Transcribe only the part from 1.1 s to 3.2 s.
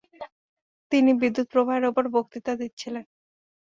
বিদ্যুৎ–প্রবাহের ওপর বক্তৃতা দিচ্ছিলেন।